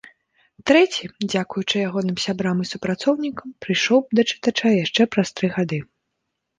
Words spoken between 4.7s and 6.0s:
яшчэ праз тры гады.